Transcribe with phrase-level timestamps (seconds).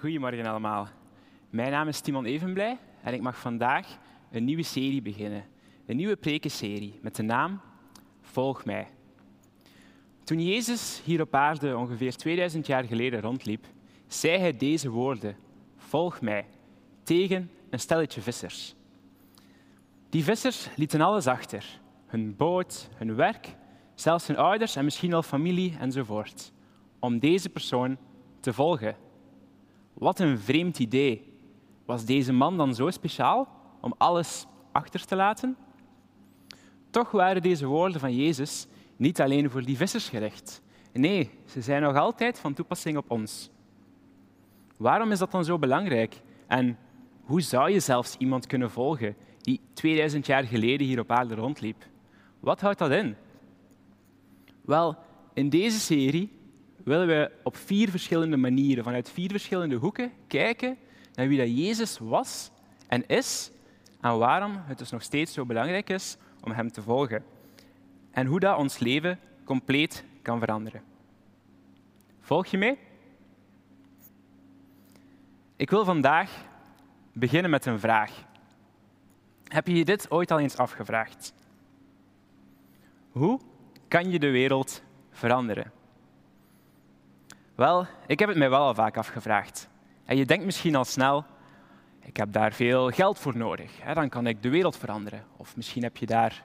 [0.00, 0.88] Goedemorgen allemaal.
[1.50, 3.98] Mijn naam is Timon Evenblij en ik mag vandaag
[4.30, 5.44] een nieuwe serie beginnen.
[5.86, 7.60] Een nieuwe prekenserie met de naam
[8.20, 8.88] Volg mij.
[10.24, 13.66] Toen Jezus hier op aarde ongeveer 2000 jaar geleden rondliep,
[14.06, 15.36] zei hij deze woorden:
[15.76, 16.46] Volg mij,
[17.02, 18.74] tegen een stelletje vissers.
[20.08, 23.56] Die vissers lieten alles achter: hun boot, hun werk,
[23.94, 26.52] zelfs hun ouders en misschien al familie enzovoort,
[26.98, 27.96] om deze persoon
[28.40, 29.08] te volgen.
[29.94, 31.32] Wat een vreemd idee.
[31.84, 33.48] Was deze man dan zo speciaal
[33.80, 35.56] om alles achter te laten?
[36.90, 40.62] Toch waren deze woorden van Jezus niet alleen voor die vissers gericht.
[40.92, 43.50] Nee, ze zijn nog altijd van toepassing op ons.
[44.76, 46.22] Waarom is dat dan zo belangrijk?
[46.46, 46.78] En
[47.22, 51.86] hoe zou je zelfs iemand kunnen volgen die 2000 jaar geleden hier op aarde rondliep?
[52.40, 53.16] Wat houdt dat in?
[54.60, 54.96] Wel,
[55.34, 56.32] in deze serie
[56.84, 60.76] willen we op vier verschillende manieren, vanuit vier verschillende hoeken, kijken
[61.14, 62.50] naar wie dat Jezus was
[62.86, 63.50] en is
[64.00, 67.24] en waarom het dus nog steeds zo belangrijk is om Hem te volgen.
[68.10, 70.82] En hoe dat ons leven compleet kan veranderen.
[72.20, 72.78] Volg je mee?
[75.56, 76.30] Ik wil vandaag
[77.12, 78.24] beginnen met een vraag.
[79.44, 81.32] Heb je je dit ooit al eens afgevraagd?
[83.10, 83.40] Hoe
[83.88, 85.72] kan je de wereld veranderen?
[87.60, 89.68] Wel, ik heb het mij wel al vaak afgevraagd.
[90.04, 91.24] En je denkt misschien al snel,
[92.02, 95.24] ik heb daar veel geld voor nodig, dan kan ik de wereld veranderen.
[95.36, 96.44] Of misschien heb je daar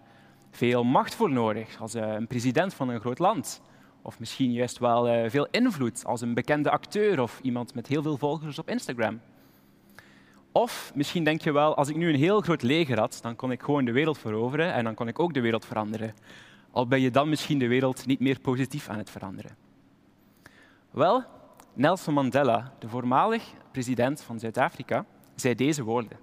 [0.51, 3.61] veel macht voor nodig, als eh, een president van een groot land.
[4.01, 8.01] Of misschien juist wel eh, veel invloed, als een bekende acteur of iemand met heel
[8.01, 9.21] veel volgers op Instagram.
[10.51, 13.51] Of misschien denk je wel, als ik nu een heel groot leger had, dan kon
[13.51, 16.13] ik gewoon de wereld veroveren en dan kon ik ook de wereld veranderen.
[16.71, 19.64] Al ben je dan misschien de wereld niet meer positief aan het veranderen.
[20.95, 21.23] Wel,
[21.73, 26.17] Nelson Mandela, de voormalig president van Zuid-Afrika, zei deze woorden.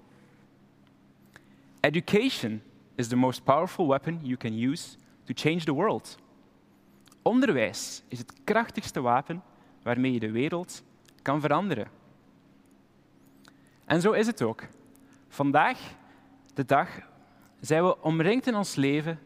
[1.81, 2.63] Education
[2.95, 6.19] is the most powerful weapon you can use to change the world.
[7.23, 9.43] Onderwijs is het krachtigste wapen
[9.83, 10.83] waarmee je de wereld
[11.23, 11.89] kan veranderen.
[13.85, 14.63] En zo is het ook.
[15.29, 15.79] Vandaag,
[16.55, 16.89] de dag,
[17.61, 19.19] zijn we omringd in ons leven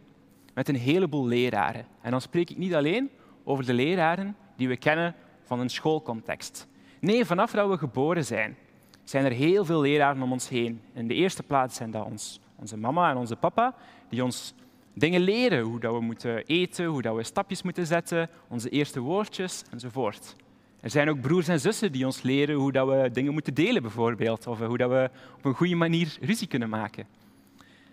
[0.55, 1.87] met een heleboel leraren.
[2.01, 3.11] En dan spreek ik niet alleen
[3.45, 5.15] over de leraren die we kennen
[5.47, 6.67] van een schoolcontext.
[7.01, 8.57] Nee, vanaf dat we geboren zijn,
[9.05, 10.81] zijn er heel veel leraren om ons heen.
[10.93, 13.75] In de eerste plaats zijn dat ons, onze mama en onze papa,
[14.09, 14.55] die ons
[14.95, 15.61] dingen leren.
[15.61, 20.37] Hoe dat we moeten eten, hoe dat we stapjes moeten zetten, onze eerste woordjes enzovoort.
[20.81, 23.83] Er zijn ook broers en zussen die ons leren hoe dat we dingen moeten delen,
[23.83, 24.47] bijvoorbeeld.
[24.47, 27.07] Of hoe dat we op een goede manier ruzie kunnen maken.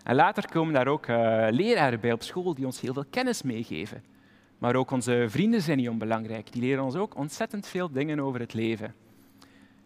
[0.04, 1.18] En later komen daar ook uh,
[1.50, 4.04] leraren bij op school die ons heel veel kennis meegeven.
[4.64, 6.52] Maar ook onze vrienden zijn niet onbelangrijk.
[6.52, 8.96] Die leren ons ook ontzettend veel dingen over het leven.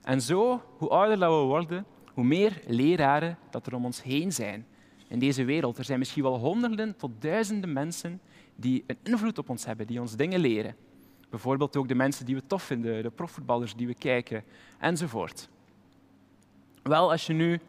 [0.01, 4.65] En zo, hoe ouder we worden, hoe meer leraren dat er om ons heen zijn
[5.07, 5.77] in deze wereld.
[5.77, 8.21] Er zijn misschien wel honderden tot duizenden mensen
[8.55, 10.75] die een invloed op ons hebben, die ons dingen leren.
[11.29, 14.44] Bijvoorbeeld ook de mensen die we tof vinden, de profvoetballers die we kijken,
[14.79, 15.49] enzovoort.
[16.83, 17.59] Wel, als je nu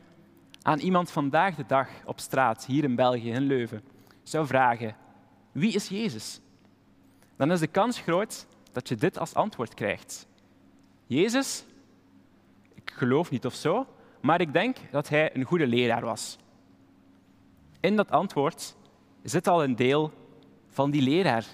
[0.62, 3.82] aan iemand vandaag de dag op straat, hier in België, in Leuven,
[4.22, 4.96] zou vragen,
[5.52, 6.40] wie is Jezus?
[7.38, 10.26] Dan is de kans groot dat je dit als antwoord krijgt.
[11.06, 11.64] Jezus,
[12.74, 13.86] ik geloof niet of zo,
[14.20, 16.38] maar ik denk dat hij een goede leraar was.
[17.80, 18.76] In dat antwoord
[19.22, 20.12] zit al een deel
[20.68, 21.44] van die leraar.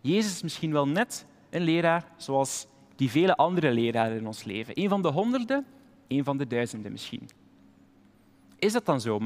[0.00, 2.66] Jezus is misschien wel net een leraar zoals
[2.96, 4.80] die vele andere leraren in ons leven.
[4.80, 5.66] Een van de honderden,
[6.08, 7.28] een van de duizenden misschien.
[8.58, 9.18] Is dat dan zo?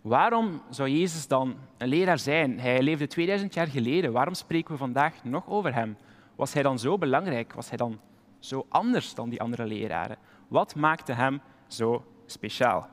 [0.00, 2.60] Waarom zou Jezus dan een leraar zijn?
[2.60, 4.12] Hij leefde 2000 jaar geleden.
[4.12, 5.96] Waarom spreken we vandaag nog over hem?
[6.36, 7.52] Was hij dan zo belangrijk?
[7.52, 8.00] Was hij dan
[8.38, 10.16] zo anders dan die andere leraren?
[10.48, 12.88] Wat maakte hem zo speciaal?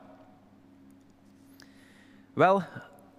[2.32, 2.62] Wel,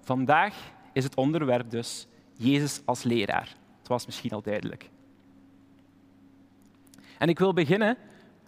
[0.02, 0.56] vandaag
[0.94, 3.56] is het onderwerp dus Jezus als leraar.
[3.78, 4.90] Het was misschien al duidelijk.
[7.18, 7.98] En ik wil beginnen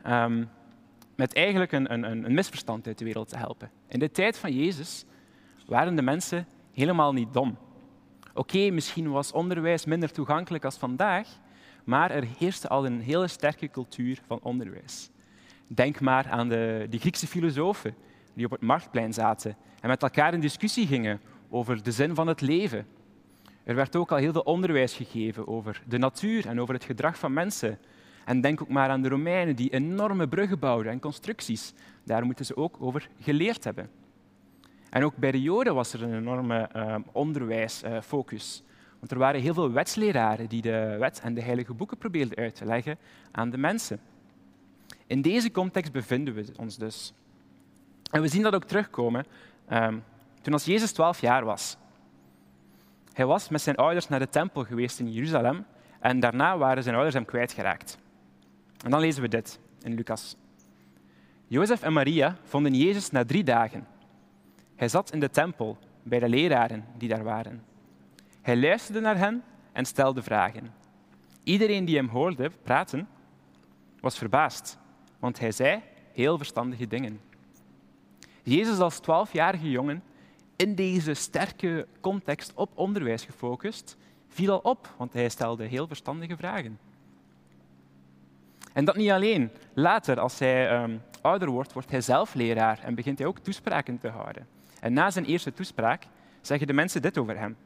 [0.08, 0.50] um,
[1.16, 3.72] met eigenlijk een, een, een misverstand uit de wereld te helpen.
[3.88, 5.06] In de tijd van Jezus
[5.70, 7.58] waren de mensen helemaal niet dom.
[8.34, 11.28] Oké, misschien was onderwijs minder toegankelijk als vandaag,
[11.84, 15.10] maar er heerste al een hele sterke cultuur van onderwijs.
[15.68, 17.96] Denk maar aan de, de Griekse filosofen
[18.34, 22.28] die op het marktplein zaten en met elkaar in discussie gingen over de zin van
[22.28, 22.88] het leven.
[23.64, 27.18] Er werd ook al heel veel onderwijs gegeven over de natuur en over het gedrag
[27.18, 27.80] van mensen.
[28.26, 31.74] En denk ook maar aan de Romeinen die enorme bruggen bouwden en constructies.
[32.04, 33.90] Daar moeten ze ook over geleerd hebben.
[34.90, 38.64] En ook bij de Joden was er een enorme uh, onderwijsfocus.
[39.00, 42.56] Want er waren heel veel wetsleraren die de wet en de heilige boeken probeerden uit
[42.56, 42.98] te leggen
[43.32, 44.00] aan de mensen.
[45.08, 47.14] In deze context bevinden we ons dus.
[48.12, 49.26] En we zien dat ook terugkomen
[49.72, 50.04] um,
[50.42, 51.78] toen als Jezus 12 jaar was.
[53.14, 55.66] Hij was met zijn ouders naar de tempel geweest in Jeruzalem
[56.00, 57.98] en daarna waren zijn ouders hem kwijtgeraakt.
[58.84, 60.36] En dan lezen we dit in Lucas.
[61.48, 63.88] Jozef en Maria vonden Jezus na drie dagen.
[64.80, 67.64] Hij zat in de tempel bij de leraren die daar waren.
[68.42, 70.74] Hij luisterde naar hen en stelde vragen.
[71.44, 73.08] Iedereen die hem hoorde praten,
[74.00, 74.78] was verbaasd,
[75.20, 75.82] want hij zei
[76.14, 77.20] heel verstandige dingen.
[78.44, 80.04] Jezus als twaalfjarige jongen,
[80.56, 83.98] in deze sterke context op onderwijs gefocust,
[84.28, 86.80] viel al op, want hij stelde heel verstandige vragen.
[88.74, 89.52] En dat niet alleen.
[89.74, 93.98] Later, als hij um, ouder wordt, wordt hij zelf leraar en begint hij ook toespraken
[93.98, 94.58] te houden.
[94.80, 96.08] En na zijn eerste toespraak
[96.42, 97.58] zeggen de mensen dit over hem.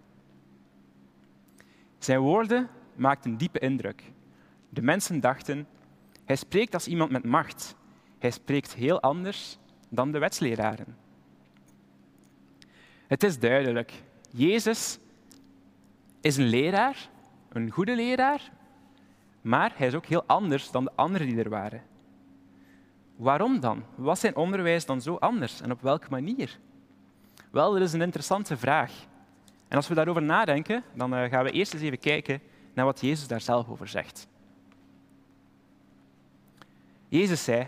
[1.97, 4.03] Zijn woorden maakten diepe indruk.
[4.69, 5.67] De mensen dachten,
[6.25, 7.75] hij spreekt als iemand met macht.
[8.19, 9.57] Hij spreekt heel anders
[9.89, 10.97] dan de wetsleraren.
[13.07, 13.93] Het is duidelijk.
[14.31, 14.99] Jezus
[16.21, 17.09] is een leraar,
[17.49, 18.51] een goede leraar,
[19.41, 21.81] maar hij is ook heel anders dan de anderen die er waren.
[23.15, 23.83] Waarom dan?
[23.95, 26.59] Was zijn onderwijs dan zo anders en op welke manier?
[27.53, 28.91] Wel, dat is een interessante vraag.
[29.67, 32.41] En als we daarover nadenken, dan eh, gaan we eerst eens even kijken
[32.73, 34.27] naar wat Jezus daar zelf over zegt.
[37.07, 37.67] Jezus zei,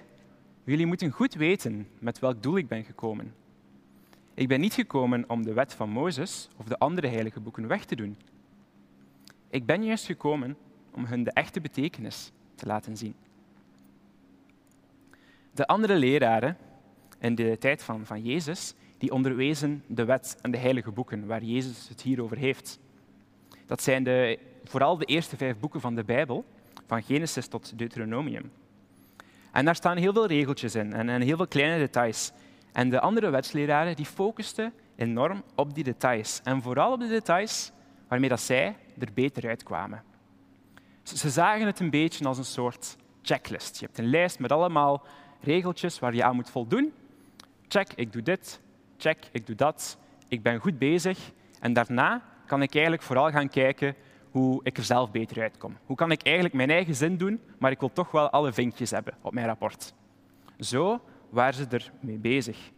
[0.63, 3.33] jullie moeten goed weten met welk doel ik ben gekomen.
[4.33, 7.85] Ik ben niet gekomen om de wet van Mozes of de andere heilige boeken weg
[7.85, 8.17] te doen.
[9.49, 10.57] Ik ben juist gekomen
[10.91, 13.15] om hun de echte betekenis te laten zien.
[15.51, 16.57] De andere leraren
[17.19, 21.44] in de tijd van, van Jezus, die onderwezen de wet en de heilige boeken waar
[21.44, 22.80] Jezus het hier over heeft.
[23.65, 26.45] Dat zijn de, vooral de eerste vijf boeken van de Bijbel,
[26.88, 28.51] van Genesis tot Deuteronomium.
[29.51, 32.31] En daar staan heel veel regeltjes in en, en heel veel kleine details.
[32.71, 36.41] En de andere wetsleraren die focusten enorm op die details.
[36.44, 37.71] En vooral op de details
[38.07, 40.03] waarmee dat zij er beter uitkwamen.
[41.03, 43.80] Ze zagen het een beetje als een soort checklist.
[43.80, 45.03] Je hebt een lijst met allemaal
[45.41, 46.94] regeltjes waar je aan moet voldoen.
[47.68, 48.59] Check, ik doe dit.
[48.97, 49.97] Check, ik doe dat.
[50.27, 51.31] Ik ben goed bezig.
[51.59, 53.95] En daarna kan ik eigenlijk vooral gaan kijken
[54.31, 55.77] hoe ik er zelf beter uitkom.
[55.86, 58.92] Hoe kan ik eigenlijk mijn eigen zin doen, maar ik wil toch wel alle vinkjes
[58.92, 59.94] hebben op mijn rapport.
[60.59, 62.71] Zo waren ze ermee bezig.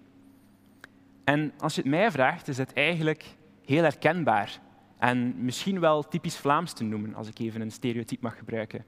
[1.24, 3.26] En als je het mij vraagt, is het eigenlijk
[3.66, 4.60] heel herkenbaar
[4.98, 8.86] en misschien wel typisch Vlaams te noemen, als ik even een stereotype mag gebruiken.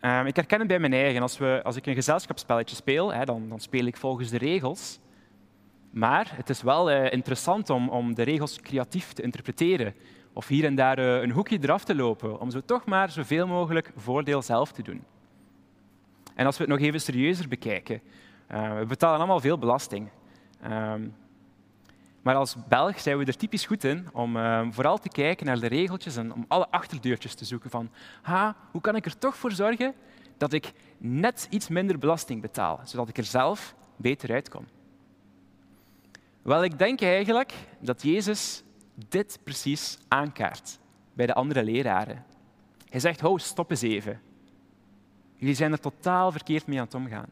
[0.00, 1.22] Ehm, ik herken het bij mijn eigen.
[1.22, 4.98] Als, we, als ik een gezelschapsspelletje speel, hè, dan, dan, speel ik volgens de regels.
[5.96, 9.94] Maar het is wel uh, interessant om, om, de regels creatief te interpreteren.
[10.32, 13.46] Of hier en daar uh, een hoekje eraf te lopen, om zo toch maar zoveel
[13.46, 15.04] mogelijk voordeel zelf te doen.
[16.34, 18.00] En als we het nog even serieuzer bekijken,
[18.50, 20.08] uh, we betalen allemaal veel belasting.
[20.62, 21.08] Ehm,
[22.22, 25.60] maar als Belg zijn we er typisch goed in om uh, vooral te kijken naar
[25.60, 27.90] de regeltjes en om alle achterdeurtjes te zoeken van
[28.22, 29.94] ha, hoe kan ik er toch voor zorgen
[30.36, 34.66] dat ik net iets minder belasting betaal, zodat ik er zelf beter uitkom.
[36.46, 38.62] Wel, ik denk eigenlijk dat Jezus
[39.08, 40.78] dit precies aankaart
[41.14, 42.24] bij de andere leraren.
[42.88, 44.20] Hij zegt, ho, stop eens even.
[45.36, 47.28] Jullie zijn er totaal verkeerd mee aan het omgaan.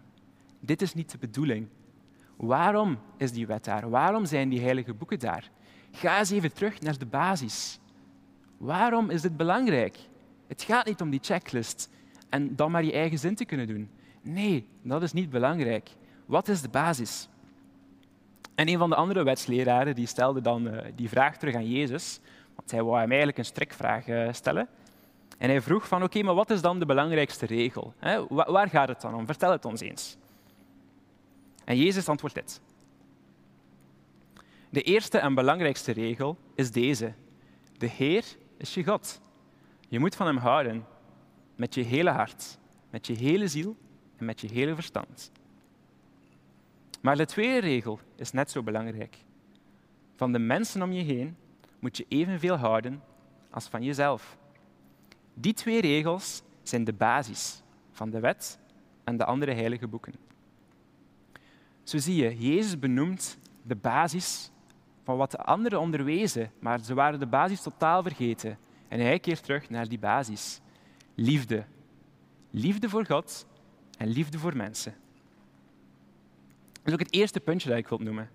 [0.61, 1.69] Dit is niet de bedoeling.
[2.36, 3.91] Waarom is die wet daar?
[3.91, 5.50] Waarom zijn die heilige boeken daar?
[5.91, 7.79] Ga eens even terug naar de basis.
[8.56, 9.96] Waarom is dit belangrijk?
[10.46, 11.91] Het gaat niet om die checklist
[12.29, 13.91] en dan maar je eigen zin te kunnen doen.
[14.22, 15.91] Nee, dat is niet belangrijk.
[16.27, 17.29] Wat is de basis?
[18.55, 22.20] En een van de andere wetsleraren die stelde dan uh, die vraag terug aan Jezus,
[22.56, 24.69] want hij wou hem eigenlijk een strikvraag uh, stellen.
[25.39, 27.94] En hij vroeg van, oké, maar wat is dan de belangrijkste regel?
[27.99, 28.27] Hè?
[28.29, 29.27] Waar gaat het dan om?
[29.27, 30.17] Vertel het ons eens.
[31.65, 32.61] En Jezus antwoordt dit.
[34.70, 37.13] De eerste en belangrijkste regel is deze.
[37.79, 38.25] De Heer
[38.56, 39.20] is je God.
[39.89, 40.87] Je moet van Hem houden
[41.56, 42.58] met je hele hart,
[42.91, 43.77] met je hele ziel
[44.17, 45.31] en met je hele verstand.
[47.05, 49.17] Maar de tweede regel is net zo belangrijk.
[50.15, 51.37] Van de mensen om je heen
[51.79, 53.03] moet je evenveel houden
[53.51, 54.39] als van jezelf.
[55.34, 58.58] Die twee regels zijn de basis van de wet
[59.05, 60.15] en de andere heilige boeken.
[61.82, 64.51] Zo zie je, Jezus benoemt de basis
[65.03, 68.58] van wat de anderen onderwezen, maar ze waren de basis totaal vergeten.
[68.89, 70.61] En hij keert terug naar die basis.
[71.15, 71.65] Liefde.
[72.51, 73.46] Liefde voor God
[73.99, 74.94] en liefde voor mensen.
[76.84, 78.31] Dat is ook het eerste puntje dat ik wil noemen.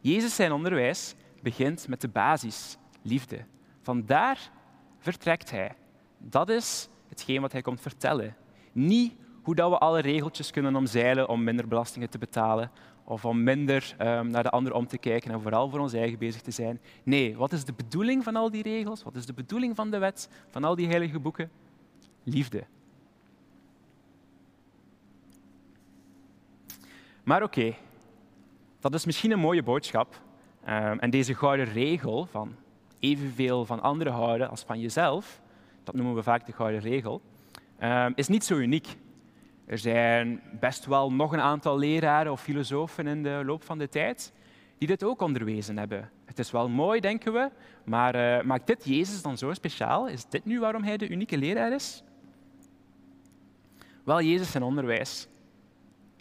[0.00, 3.44] Jezus zijn onderwijs begint met de basis, liefde.
[3.82, 4.50] Vandaar
[4.98, 5.74] vertrekt hij.
[6.18, 8.36] Dat is hetgeen wat hij komt vertellen.
[8.72, 12.70] Niet hoe dat we alle regeltjes kunnen omzeilen om minder belastingen te betalen
[13.04, 16.18] of om minder um, naar de ander om te kijken en vooral voor ons eigen
[16.18, 16.80] bezig te zijn.
[17.02, 19.02] Nee, wat is de bedoeling van al die regels?
[19.02, 21.50] Wat is de bedoeling van de wet, van al die heilige boeken?
[22.22, 22.64] Liefde.
[27.28, 27.74] Maar oké,
[28.80, 30.20] dat is misschien een mooie boodschap.
[30.68, 32.54] Um, en deze gouden regel van
[32.98, 35.40] evenveel van anderen houden als van jezelf,
[35.84, 37.20] dat noemen we vaak de gouden regel,
[37.82, 38.96] um, is niet zo uniek.
[39.66, 43.88] Er zijn best wel nog een aantal leraren of filosofen in de loop van de
[43.88, 44.32] tijd
[44.78, 46.10] die dit ook onderwezen hebben.
[46.24, 47.50] Het is wel mooi, denken we,
[47.84, 50.08] maar uh, maakt dit Jezus dan zo speciaal?
[50.08, 52.02] Is dit nu waarom hij de unieke leraar is?
[54.04, 55.28] Wel, Jezus zijn onderwijs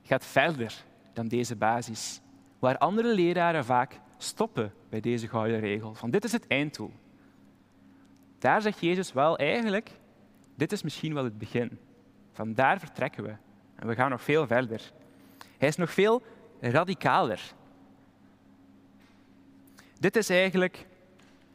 [0.07, 0.85] gaat verder
[1.17, 2.21] dan deze basis,
[2.59, 6.91] waar andere leraren vaak stoppen bij deze gouden regel, van dit is het einddoel.
[8.39, 9.91] Daar zegt Jezus wel eigenlijk,
[10.55, 11.79] dit is misschien wel het begin.
[12.31, 13.35] Van daar vertrekken we.
[13.75, 14.91] En we gaan nog veel verder.
[15.57, 16.21] Hij is nog veel
[16.59, 17.53] radicaler.
[19.99, 20.85] Dit is eigenlijk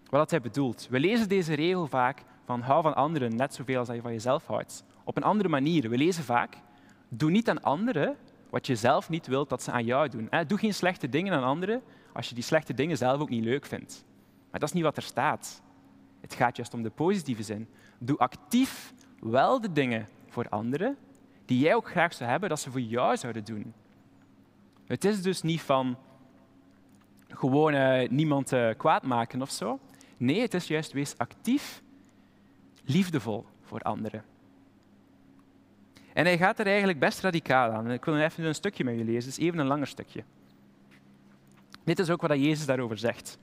[0.09, 0.88] wat hij bedoelt.
[0.90, 4.47] We lezen deze regel vaak van hou van anderen net zoveel als je van jezelf
[4.47, 4.85] houdt.
[5.04, 5.88] Op een andere manier.
[5.88, 6.57] We lezen vaak,
[7.09, 8.16] doe niet aan anderen
[8.52, 10.28] wat je zelf niet wilt dat ze aan jou doen.
[10.47, 11.82] Doe geen slechte dingen aan anderen
[12.12, 14.04] als je die slechte dingen zelf ook niet leuk vindt.
[14.50, 15.62] Maar dat is niet wat er staat.
[16.21, 17.68] Het gaat juist om de positieve zin.
[17.99, 20.97] Doe actief wel de dingen voor anderen
[21.44, 23.75] die jij ook graag zou hebben dat ze voor jou zouden doen.
[24.87, 25.97] Het is dus niet van
[27.28, 29.78] gewoon uh, niemand uh, kwaad maken of zo.
[30.16, 31.82] Nee, het is juist wees actief,
[32.85, 34.25] liefdevol voor anderen.
[36.12, 37.90] En hij gaat er eigenlijk best radicaal aan.
[37.90, 40.25] Ik wil even een stukje met jullie lezen, het is even een langer stukje.
[41.85, 43.38] Dit is ook wat Jezus daarover zegt.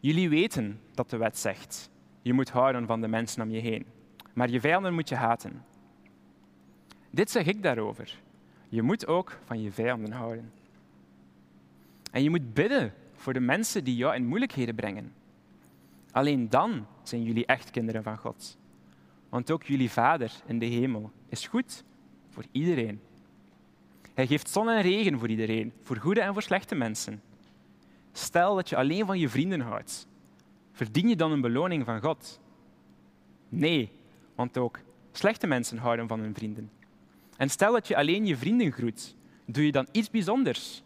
[0.00, 1.90] Jullie weten dat de wet zegt,
[2.22, 3.86] je moet houden van de mensen om je heen,
[4.32, 5.64] maar je vijanden moet je haten.
[7.10, 8.18] Dit zeg ik daarover.
[8.68, 10.52] Je moet ook van je vijanden houden.
[12.10, 15.12] En je moet bidden voor de mensen die jou in moeilijkheden brengen.
[16.10, 18.58] Alleen dan zijn jullie echt kinderen van God.
[19.30, 21.84] Want ook jullie Vader in de hemel is goed
[22.28, 23.00] voor iedereen.
[24.14, 27.22] Hij geeft zon en regen voor iedereen, voor goede en voor slechte mensen.
[28.12, 30.06] Stel dat je alleen van je vrienden houdt.
[30.72, 32.40] Verdien je dan een beloning van God?
[33.48, 33.92] Nee,
[34.34, 34.78] want ook
[35.12, 36.70] slechte mensen houden van hun vrienden.
[37.36, 39.16] En stel dat je alleen je vrienden groet.
[39.44, 40.82] Doe je dan iets bijzonders?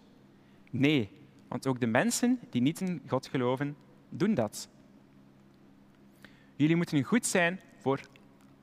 [0.71, 1.11] Nee,
[1.49, 3.77] want ook de mensen die niet in God geloven,
[4.09, 4.69] doen dat.
[6.57, 8.01] Jullie moeten goed zijn voor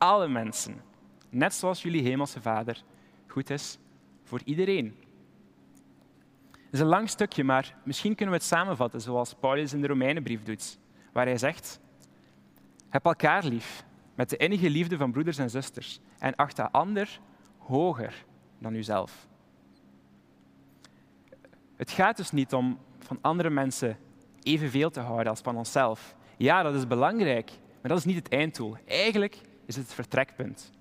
[0.01, 0.81] alle mensen,
[1.29, 2.83] net zoals jullie hemelse Vader
[3.27, 3.77] goed is
[4.23, 4.95] voor iedereen.
[6.51, 9.87] Het is een lang stukje, maar misschien kunnen we het samenvatten zoals Paulus in de
[9.87, 10.79] Romeinenbrief doet,
[11.13, 11.79] waar hij zegt:
[12.89, 17.19] Heb elkaar lief met de innige liefde van broeders en zusters en acht de ander
[17.57, 18.25] hoger
[18.59, 19.27] dan uzelf.
[21.75, 23.97] Het gaat dus niet om van andere mensen
[24.43, 26.15] evenveel te houden als van onszelf.
[26.37, 28.77] Ja, dat is belangrijk, maar dat is niet het einddoel.
[28.85, 29.41] Eigenlijk
[29.71, 30.71] is het vertrekpunt.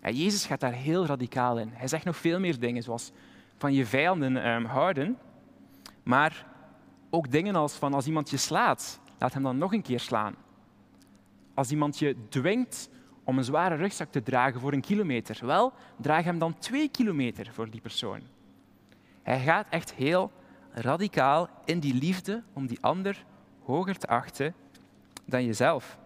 [0.00, 1.70] En Jezus gaat daar heel radicaal in.
[1.72, 3.12] Hij zegt nog veel meer dingen, zoals
[3.56, 5.18] van je vijanden um, houden,
[6.02, 6.46] maar
[7.10, 10.34] ook dingen als van als iemand je slaat, laat hem dan nog een keer slaan.
[11.54, 12.88] Als iemand je dwingt
[13.24, 17.52] om een zware rugzak te dragen voor een kilometer, wel, draag hem dan twee kilometer
[17.52, 18.20] voor die persoon.
[19.22, 20.32] Hij gaat echt heel
[20.70, 23.24] radicaal in die liefde om die ander
[23.62, 24.54] hoger te achten
[25.24, 25.98] dan jezelf.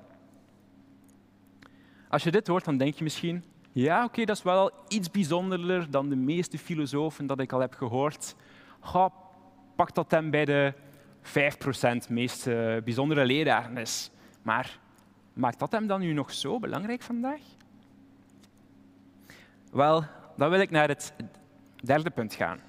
[2.10, 5.90] Als je dit hoort, dan denk je misschien, ja, oké, dat is wel iets bijzonderder
[5.90, 8.34] dan de meeste filosofen dat ik al heb gehoord.
[8.80, 9.12] Ga,
[9.76, 10.74] pak dat hem bij de
[12.06, 13.86] 5% meest uh, bijzondere leraren.
[14.42, 14.78] Maar
[15.32, 17.40] maakt dat hem dan nu nog zo belangrijk vandaag?
[19.72, 20.04] Wel,
[20.36, 21.14] dan wil ik naar het
[21.84, 22.60] derde punt gaan.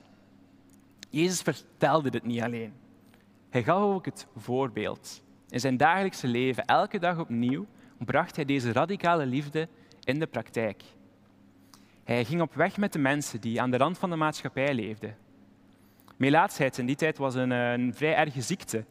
[1.10, 2.74] Jezus vertelde dit niet alleen.
[3.50, 5.24] Hij gaf ook het voorbeeld.
[5.50, 7.66] In zijn dagelijkse leven, elke dag opnieuw,
[8.06, 9.68] bracht hij deze radicale liefde
[10.04, 10.84] in de praktijk.
[12.04, 15.16] Hij ging op weg met de mensen die aan de rand van de maatschappij leefden.
[16.18, 18.86] Melaatsheid in die tijd was een, een vrij erge ziekte,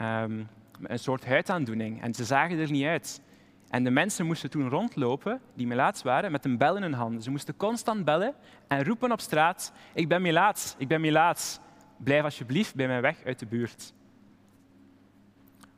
[0.00, 0.48] um,
[0.82, 3.20] een soort huidaandoening, en ze zagen er niet uit.
[3.68, 7.22] En de mensen moesten toen rondlopen, die melaats waren, met een bel in hun handen.
[7.22, 8.34] Ze moesten constant bellen
[8.68, 11.58] en roepen op straat, ik ben melaats, ik ben melaats.
[11.96, 13.92] Blijf alsjeblieft bij mij weg uit de buurt.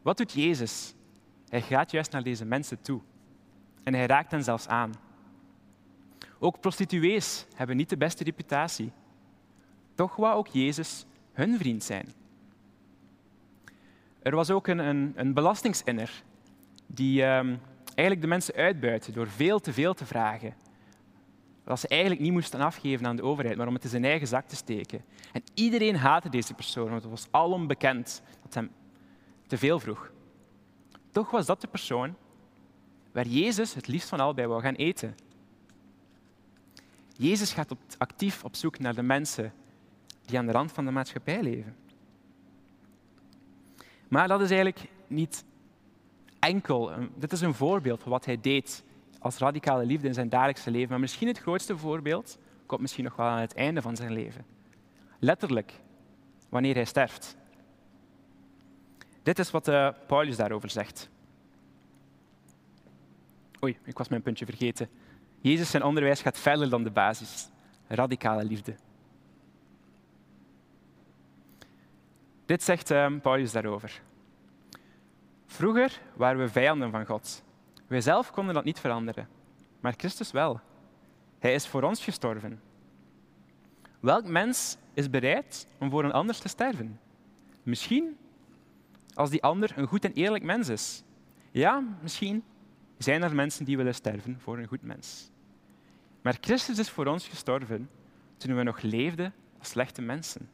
[0.02, 0.94] Wat doet Jezus?
[1.54, 3.00] Hij gaat juist naar deze mensen toe.
[3.82, 4.92] En hij raakt hen zelfs aan.
[6.38, 8.92] Ook prostituees hebben niet de beste reputatie.
[9.94, 12.12] Toch wou ook Jezus hun vriend zijn.
[14.22, 16.22] Er was ook een, een, een belastingsinner
[16.86, 20.54] die um, eigenlijk de mensen uitbuitte door veel te veel te vragen.
[21.64, 24.26] dat ze eigenlijk niet moesten afgeven aan de overheid, maar om het in zijn eigen
[24.26, 25.04] zak te steken.
[25.32, 28.70] En iedereen haatte deze persoon, want het was alom bekend dat hem
[29.46, 30.12] te veel vroeg.
[31.14, 32.14] Toch was dat de persoon
[33.12, 35.14] waar Jezus het liefst van al bij wou gaan eten.
[37.16, 39.52] Jezus gaat actief op zoek naar de mensen
[40.24, 41.76] die aan de rand van de maatschappij leven.
[44.08, 45.44] Maar dat is eigenlijk niet
[46.38, 46.90] enkel.
[47.16, 48.84] Dit is een voorbeeld van wat hij deed
[49.18, 50.90] als radicale liefde in zijn dagelijkse leven.
[50.90, 54.44] Maar misschien het grootste voorbeeld komt misschien nog wel aan het einde van zijn leven.
[55.18, 55.80] Letterlijk,
[56.48, 57.36] wanneer hij sterft.
[59.24, 61.08] Dit is wat uh, Paulus daarover zegt.
[63.62, 64.88] Oei, ik was mijn puntje vergeten.
[65.40, 67.48] Jezus zijn onderwijs gaat verder dan de basis.
[67.88, 68.74] Radicale liefde.
[72.46, 74.02] Dit zegt uh, Paulus daarover.
[75.46, 77.42] Vroeger waren we vijanden van God.
[77.86, 79.28] Wij zelf konden dat niet veranderen,
[79.80, 80.60] maar Christus wel.
[81.38, 82.60] Hij is voor ons gestorven.
[84.00, 87.00] Welk mens is bereid om voor een ander te sterven?
[87.62, 88.16] Misschien
[89.14, 91.02] als die ander een goed en eerlijk mens is.
[91.50, 92.44] Ja, misschien
[92.98, 95.30] zijn er mensen die willen sterven voor een goed mens.
[96.22, 97.90] Maar Christus is voor ons gestorven
[98.36, 100.48] toen we nog leefden als slechte mensen.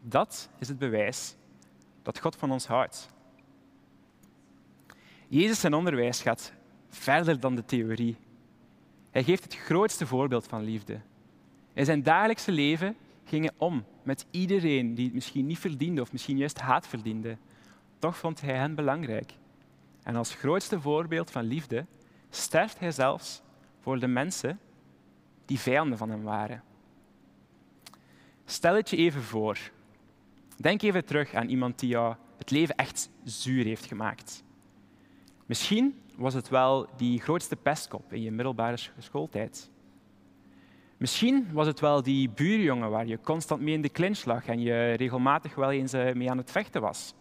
[0.00, 1.34] Dat is het bewijs
[2.02, 3.08] dat God van ons houdt.
[5.28, 6.52] Jezus zijn onderwijs gaat
[6.88, 8.16] verder dan de theorie.
[9.10, 11.00] Hij geeft het grootste voorbeeld van liefde.
[11.72, 16.12] In zijn dagelijkse leven ging hij om met iedereen die het misschien niet verdiende of
[16.12, 17.36] misschien juist haat verdiende.
[17.98, 19.32] Toch vond hij hen belangrijk.
[20.02, 21.86] En als grootste voorbeeld van liefde
[22.30, 23.42] sterft hij zelfs
[23.80, 24.58] voor de mensen
[25.44, 26.62] die vijanden van hem waren.
[28.44, 29.58] Stel het je even voor.
[30.56, 34.44] Denk even terug aan iemand die jou het leven echt zuur heeft gemaakt.
[35.46, 39.70] Misschien was het wel die grootste pestkop in je middelbare schooltijd.
[40.96, 44.60] Misschien was het wel die buurjongen waar je constant mee in de clinch lag en
[44.60, 47.14] je regelmatig wel eens eh, mee aan het vechten was.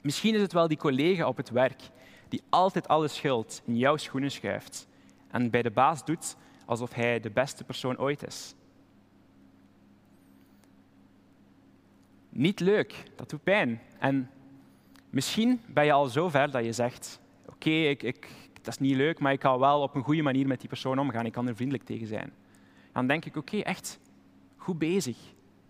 [0.00, 1.82] Misschien is het wel die collega op het werk
[2.28, 4.88] die altijd alle schuld in jouw schoenen schuift
[5.30, 8.54] en bij de baas doet alsof hij de beste persoon ooit is.
[12.28, 13.80] Niet leuk, dat doet pijn.
[13.98, 14.30] En
[15.12, 18.28] Misschien ben je al zo ver dat je zegt: Oké, ik, ik,
[18.64, 20.98] dat is niet leuk, maar ik kan wel op een goede manier met die persoon
[20.98, 21.26] omgaan.
[21.26, 22.32] Ik kan er vriendelijk tegen zijn.
[22.92, 24.00] Dan denk ik: Oké, echt
[24.56, 25.16] goed bezig.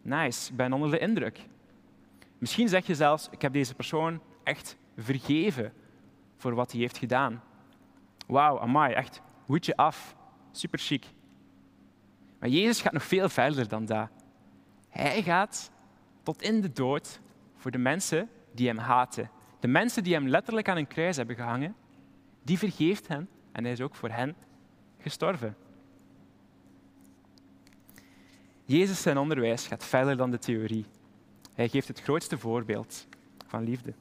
[0.02, 1.46] Nice, ik ben onder de indruk.
[2.38, 5.72] Misschien zeg je zelfs: Ik heb deze persoon echt vergeven
[6.36, 7.42] voor wat hij heeft gedaan.
[8.26, 10.16] Wauw, amai, echt hoedje af.
[10.50, 11.06] Super chic.
[12.38, 14.08] Maar Jezus gaat nog veel verder dan dat.
[14.88, 15.70] Hij gaat
[16.22, 17.20] tot in de dood
[17.56, 19.30] voor de mensen die hem haten.
[19.60, 21.74] De mensen die hem letterlijk aan een kruis hebben gehangen,
[22.42, 24.34] die vergeeft hem en hij is ook voor hen
[24.98, 25.56] gestorven.
[28.64, 30.86] Jezus zijn onderwijs gaat verder dan de theorie.
[31.54, 33.06] Hij geeft het grootste voorbeeld
[33.46, 33.94] van liefde.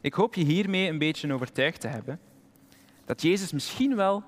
[0.00, 2.20] Ik hoop je hiermee een beetje overtuigd te hebben
[3.04, 4.22] dat Jezus misschien wel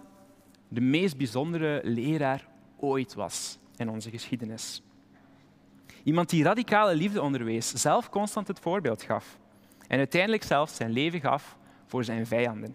[0.68, 4.82] de meest bijzondere leraar ooit was in onze geschiedenis.
[6.02, 9.38] Iemand die radicale liefde onderwees, zelf constant het voorbeeld gaf
[9.88, 11.56] en uiteindelijk zelfs zijn leven gaf
[11.87, 12.75] voor zijn vijanden.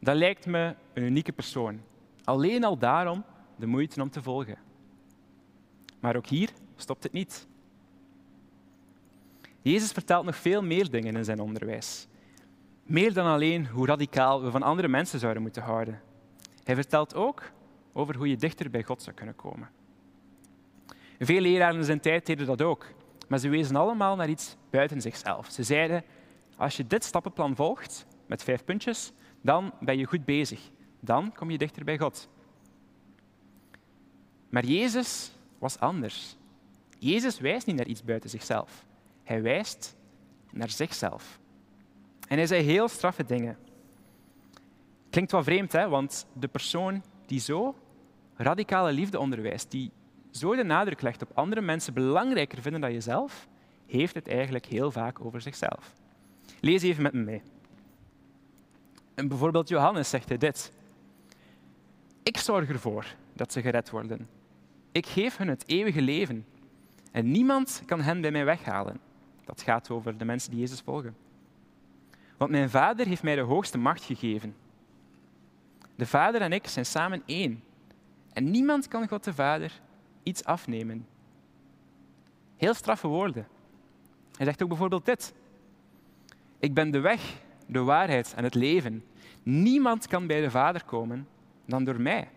[0.00, 1.80] Dat lijkt me een unieke persoon.
[2.24, 3.24] Alleen al daarom
[3.56, 4.58] de moeite om te volgen.
[6.00, 7.46] Maar ook hier stopt het niet.
[9.62, 12.06] Jezus vertelt nog veel meer dingen in zijn onderwijs.
[12.82, 16.00] Meer dan alleen hoe radicaal we van andere mensen zouden moeten houden.
[16.64, 17.50] Hij vertelt ook
[17.92, 19.70] over hoe je dichter bij God zou kunnen komen.
[21.18, 22.86] Veel leraren in zijn tijd deden dat ook.
[23.28, 25.50] Maar ze wezen allemaal naar iets buiten zichzelf.
[25.50, 26.04] Ze zeiden,
[26.58, 30.70] als je dit stappenplan volgt, met vijf puntjes, dan ben je goed bezig.
[31.00, 32.28] Dan kom je dichter bij God.
[34.48, 36.36] Maar Jezus was anders.
[36.98, 38.84] Jezus wijst niet naar iets buiten zichzelf.
[39.24, 39.96] Hij wijst
[40.50, 41.38] naar zichzelf.
[42.28, 43.58] En hij zei heel straffe dingen.
[45.10, 45.88] Klinkt wel vreemd, hè?
[45.88, 47.74] want de persoon die zo
[48.36, 49.90] radicale liefde onderwijst, die
[50.30, 53.48] zo de nadruk legt op andere mensen belangrijker vinden dan jezelf,
[53.86, 55.97] heeft het eigenlijk heel vaak over zichzelf.
[56.60, 57.42] Lees even met me mee.
[59.14, 60.72] En bijvoorbeeld Johannes zegt hij dit.
[62.22, 64.28] Ik zorg ervoor dat ze gered worden.
[64.92, 66.46] Ik geef hun het eeuwige leven.
[67.12, 69.00] En niemand kan hen bij mij weghalen.
[69.44, 71.16] Dat gaat over de mensen die Jezus volgen.
[72.36, 74.56] Want mijn vader heeft mij de hoogste macht gegeven.
[75.94, 77.62] De vader en ik zijn samen één.
[78.32, 79.80] En niemand kan God de Vader
[80.22, 81.06] iets afnemen.
[82.56, 83.46] Heel straffe woorden.
[84.36, 85.34] Hij zegt ook bijvoorbeeld dit.
[86.58, 89.04] Ik ben de weg, de waarheid en het leven.
[89.42, 91.28] Niemand kan bij de Vader komen
[91.64, 92.28] dan door mij.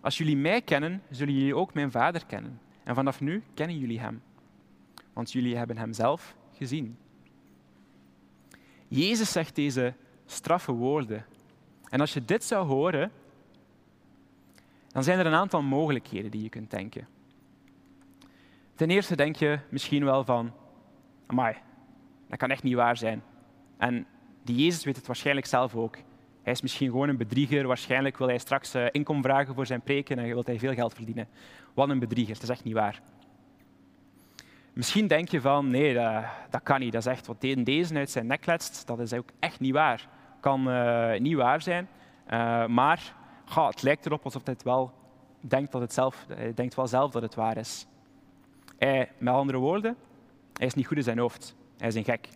[0.00, 2.60] Als jullie mij kennen, zullen jullie ook mijn Vader kennen.
[2.84, 4.22] En vanaf nu kennen jullie Hem,
[5.12, 6.98] want jullie hebben Hem zelf gezien.
[8.88, 9.94] Jezus zegt deze
[10.26, 11.26] straffe woorden.
[11.88, 13.12] En als je dit zou horen,
[14.88, 17.08] dan zijn er een aantal mogelijkheden die je kunt denken.
[18.74, 20.52] Ten eerste denk je misschien wel van,
[21.26, 21.56] amai,
[22.34, 23.22] dat kan echt niet waar zijn.
[23.76, 24.06] En
[24.42, 25.96] die Jezus weet het waarschijnlijk zelf ook.
[26.42, 27.66] Hij is misschien gewoon een bedrieger.
[27.66, 30.94] Waarschijnlijk wil hij straks uh, inkomen vragen voor zijn preken en wil hij veel geld
[30.94, 31.28] verdienen.
[31.74, 33.02] Wat een bedrieger, dat is echt niet waar.
[34.72, 36.92] Misschien denk je van, nee, dat, dat kan niet.
[36.92, 38.86] Dat is echt wat deze uit zijn nek kletst.
[38.86, 40.08] Dat is ook echt niet waar.
[40.40, 41.88] Kan uh, niet waar zijn.
[42.32, 43.14] Uh, maar
[43.54, 44.92] het lijkt erop alsof hij wel
[45.40, 47.86] denkt, dat het zelf, denkt wel zelf dat het waar is.
[49.18, 49.96] Met andere woorden,
[50.52, 51.56] hij is niet goed in zijn hoofd.
[51.78, 52.28] Hij is een gek.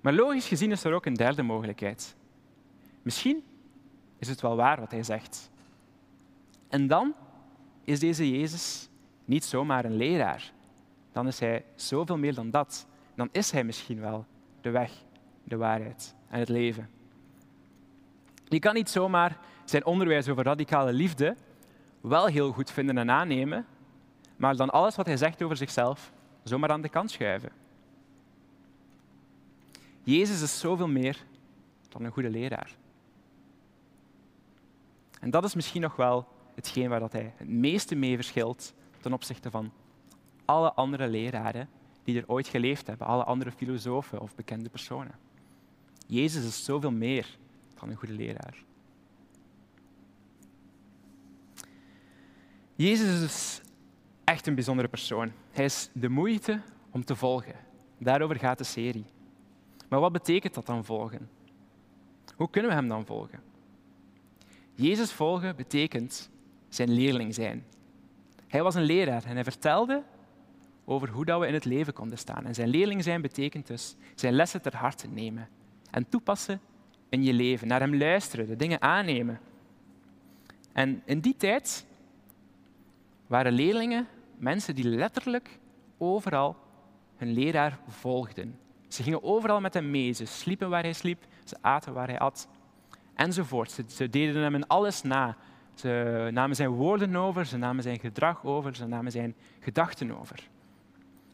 [0.00, 2.16] Maar logisch gezien is er ook een derde mogelijkheid.
[3.02, 3.44] Misschien
[4.18, 5.50] is het wel waar wat hij zegt.
[6.68, 7.14] En dan
[7.84, 8.88] is deze Jezus
[9.24, 10.52] niet zomaar een leraar.
[11.12, 12.86] Dan is hij zoveel meer dan dat.
[13.14, 14.26] Dan is hij misschien wel
[14.60, 14.92] de weg,
[15.44, 16.90] de waarheid en het leven.
[18.48, 21.36] Je kan niet zomaar zijn onderwijs over radicale liefde
[22.00, 23.66] wel heel goed vinden en aannemen,
[24.36, 27.52] maar dan alles wat hij zegt over zichzelf zomaar aan de kant schuiven.
[30.02, 31.24] Jezus is zoveel meer
[31.88, 32.76] dan een goede leraar.
[35.20, 39.12] En dat is misschien nog wel hetgeen waar dat hij het meeste mee verschilt ten
[39.12, 39.72] opzichte van
[40.44, 41.68] alle andere leraren
[42.04, 45.14] die er ooit geleefd hebben, alle andere filosofen of bekende personen.
[46.06, 47.38] Jezus is zoveel meer
[47.80, 48.64] dan een goede leraar.
[52.74, 53.60] Jezus is
[54.24, 55.32] echt een bijzondere persoon.
[55.50, 57.54] Hij is de moeite om te volgen.
[57.98, 59.04] Daarover gaat de serie.
[59.88, 61.28] Maar wat betekent dat dan volgen?
[62.36, 63.42] Hoe kunnen we hem dan volgen?
[64.74, 66.30] Jezus volgen betekent
[66.68, 67.64] zijn leerling zijn.
[68.48, 70.02] Hij was een leraar en hij vertelde
[70.84, 72.44] over hoe dat we in het leven konden staan.
[72.44, 75.48] En zijn leerling zijn betekent dus zijn lessen ter harte nemen
[75.90, 76.60] en toepassen
[77.08, 77.68] in je leven.
[77.68, 79.40] Naar hem luisteren, de dingen aannemen.
[80.72, 81.86] En in die tijd
[83.26, 84.06] waren leerlingen
[84.42, 85.58] mensen die letterlijk
[85.98, 86.56] overal
[87.16, 88.58] hun leraar volgden.
[88.88, 90.12] Ze gingen overal met hem mee.
[90.12, 92.48] Ze sliepen waar hij sliep, ze aten waar hij at,
[93.14, 93.84] enzovoort.
[93.86, 95.36] Ze, deden hem in alles na.
[95.74, 100.48] Ze namen zijn woorden over, ze namen zijn gedrag over, ze namen zijn gedachten over.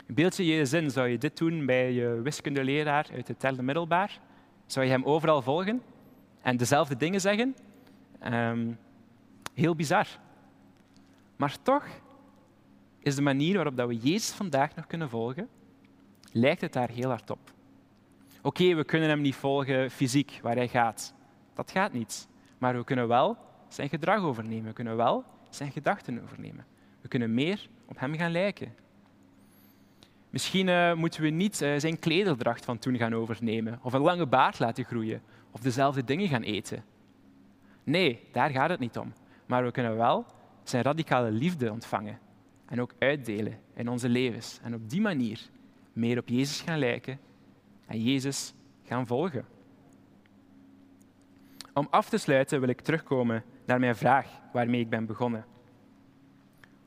[0.06, 4.20] Beeld je je zin, zou je dit doen bij je wiskundeleraar uit het derde middelbaar?
[4.66, 5.82] Zou je hem overal volgen
[6.42, 7.56] en dezelfde dingen zeggen?
[8.32, 8.78] Um,
[9.54, 10.06] heel bizar.
[11.36, 11.84] Maar toch
[13.08, 15.48] is de manier waarop dat we Jezus vandaag nog kunnen volgen,
[16.32, 17.52] lijkt het daar heel hard op.
[18.42, 21.14] Oké, we kunnen hem niet volgen fysiek waar hij gaat.
[21.54, 22.28] Dat gaat niet.
[22.58, 23.36] Maar we kunnen wel
[23.68, 24.64] zijn gedrag overnemen.
[24.64, 26.66] We kunnen wel zijn gedachten overnemen.
[27.00, 28.74] We kunnen meer op hem gaan lijken.
[30.30, 34.26] Misschien uh, moeten we niet uh, zijn klederdracht van toen gaan overnemen, of een lange
[34.26, 36.84] baard laten groeien, of dezelfde dingen gaan eten.
[37.84, 39.12] Nee, daar gaat het niet om.
[39.46, 40.26] Maar we kunnen wel
[40.62, 42.18] zijn radicale liefde ontvangen
[42.68, 44.59] en ook uitdelen in onze levens.
[44.62, 45.40] En op die manier
[45.92, 47.18] meer op Jezus gaan lijken
[47.87, 48.54] en Jezus
[48.85, 49.46] gaan volgen.
[51.74, 55.46] Om af te sluiten wil ik terugkomen naar mijn vraag waarmee ik ben begonnen.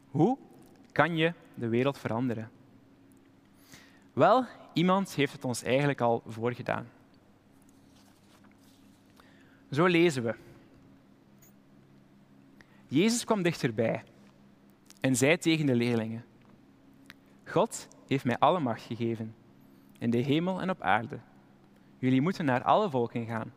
[0.09, 0.37] Hoe
[0.91, 2.51] kan je de wereld veranderen?
[4.13, 6.89] Wel, iemand heeft het ons eigenlijk al voorgedaan.
[9.71, 10.35] Zo lezen we.
[12.87, 14.03] Jezus kwam dichterbij
[15.01, 16.25] en zei tegen de leerlingen:
[17.45, 19.35] God heeft mij alle macht gegeven,
[19.97, 21.19] in de hemel en op aarde.
[21.97, 23.53] Jullie moeten naar alle volken gaan,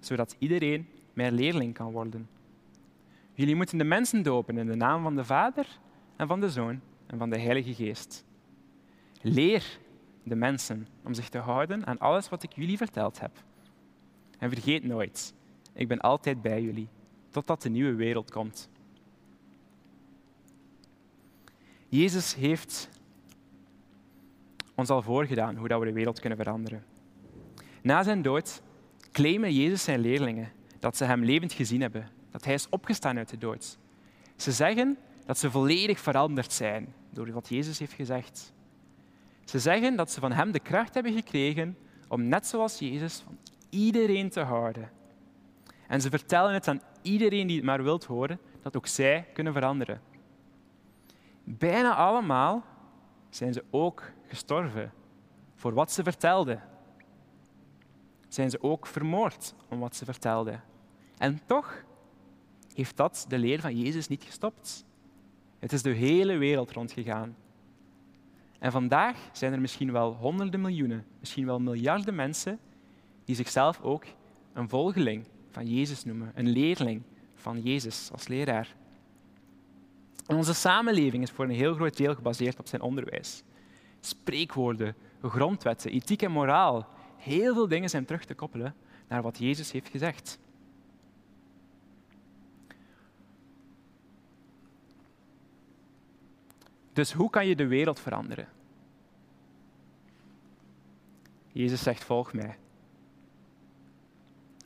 [0.00, 2.28] zodat iedereen mijn leerling kan worden.
[3.32, 5.78] Jullie moeten de mensen dopen in de naam van de Vader
[6.16, 8.24] en van de Zoon en van de Heilige Geest.
[9.20, 9.78] Leer
[10.22, 13.44] de mensen om zich te houden aan alles wat ik jullie verteld heb.
[14.38, 15.34] En vergeet nooit,
[15.72, 16.88] ik ben altijd bij jullie,
[17.30, 18.68] totdat de nieuwe wereld komt.
[21.90, 22.88] Jezus heeft
[24.74, 26.84] ons al voorgedaan hoe dat we de wereld kunnen veranderen.
[27.82, 28.62] Na zijn dood
[29.12, 33.28] claimen Jezus zijn leerlingen dat ze hem levend gezien hebben, dat hij is opgestaan uit
[33.28, 33.78] de dood.
[34.36, 38.52] Ze zeggen dat ze volledig veranderd zijn door wat Jezus heeft gezegd.
[39.44, 41.76] Ze zeggen dat ze van hem de kracht hebben gekregen
[42.08, 43.38] om net zoals Jezus van
[43.70, 44.90] iedereen te houden.
[45.86, 49.52] En ze vertellen het aan iedereen die het maar wilt horen, dat ook zij kunnen
[49.52, 50.00] veranderen.
[51.44, 52.64] Bijna allemaal
[53.28, 54.92] zijn ze ook gestorven
[55.54, 56.62] voor wat ze vertelden.
[58.28, 60.62] zijn ze ook vermoord om wat ze vertelden.
[61.18, 61.84] En toch
[62.74, 64.84] heeft dat de leer van Jezus niet gestopt.
[65.58, 67.36] Het is de hele wereld rondgegaan.
[68.58, 72.58] En vandaag zijn er misschien wel honderden miljoenen, misschien wel miljarden mensen
[73.24, 74.04] die zichzelf ook
[74.52, 77.02] een volgeling van Jezus noemen, een leerling
[77.34, 78.76] van Jezus als leraar.
[80.26, 83.42] Onze samenleving is voor een heel groot deel gebaseerd op zijn onderwijs.
[84.00, 88.74] Spreekwoorden, grondwetten, ethiek en moraal, heel veel dingen zijn terug te koppelen
[89.08, 90.38] naar wat Jezus heeft gezegd.
[96.92, 98.48] Dus hoe kan je de wereld veranderen?
[101.52, 102.58] Jezus zegt: Volg mij.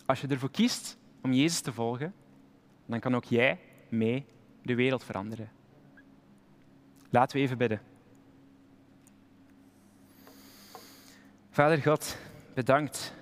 [0.06, 2.14] Als je ervoor kiest om Jezus te volgen,
[2.86, 4.26] dan kan ook jij mee
[4.64, 5.50] de wereld veranderen.
[7.10, 7.80] Laten we even bidden.
[11.50, 12.16] Vader God,
[12.54, 13.14] bedankt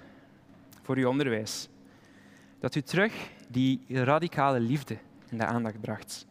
[0.82, 1.68] voor uw onderwijs.
[2.60, 4.98] Dat u terug die radicale liefde
[5.30, 6.26] in de aandacht bracht.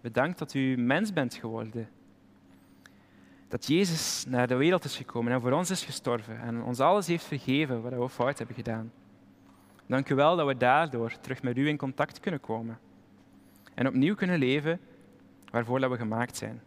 [0.00, 1.88] Bedankt dat u mens bent geworden.
[3.48, 7.06] Dat Jezus naar de wereld is gekomen en voor ons is gestorven en ons alles
[7.06, 8.92] heeft vergeven wat we fout hebben gedaan.
[9.86, 12.78] Dank u wel dat we daardoor terug met u in contact kunnen komen
[13.76, 14.80] en opnieuw kunnen leven
[15.50, 16.60] waarvoor we gemaakt zijn.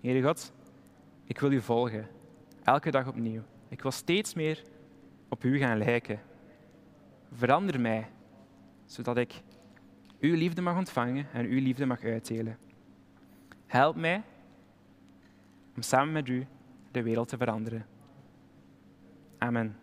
[0.00, 0.52] Heere God,
[1.24, 2.08] ik wil u volgen,
[2.62, 3.42] elke dag opnieuw.
[3.68, 4.62] Ik wil steeds meer
[5.28, 6.20] op u gaan lijken.
[7.32, 8.06] Verander mij,
[8.84, 9.42] zodat ik
[10.20, 12.58] uw liefde mag ontvangen en uw liefde mag uitdelen.
[13.66, 14.22] Help mij
[15.76, 16.46] om samen met u
[16.90, 17.86] de wereld te veranderen.
[19.38, 19.76] Amen.